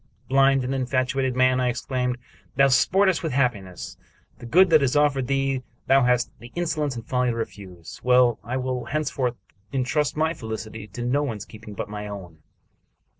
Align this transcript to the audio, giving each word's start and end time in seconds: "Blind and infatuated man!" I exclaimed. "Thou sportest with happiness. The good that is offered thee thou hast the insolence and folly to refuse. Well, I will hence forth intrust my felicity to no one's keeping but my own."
"Blind 0.27 0.63
and 0.63 0.73
infatuated 0.73 1.35
man!" 1.35 1.59
I 1.61 1.69
exclaimed. 1.69 2.17
"Thou 2.55 2.69
sportest 2.69 3.21
with 3.21 3.33
happiness. 3.33 3.97
The 4.39 4.47
good 4.47 4.71
that 4.71 4.81
is 4.81 4.95
offered 4.95 5.27
thee 5.27 5.61
thou 5.85 6.01
hast 6.01 6.31
the 6.39 6.51
insolence 6.55 6.95
and 6.95 7.05
folly 7.05 7.29
to 7.29 7.35
refuse. 7.35 8.01
Well, 8.03 8.39
I 8.43 8.57
will 8.57 8.85
hence 8.85 9.11
forth 9.11 9.35
intrust 9.71 10.17
my 10.17 10.33
felicity 10.33 10.87
to 10.87 11.03
no 11.05 11.21
one's 11.21 11.45
keeping 11.45 11.75
but 11.75 11.87
my 11.87 12.07
own." 12.07 12.39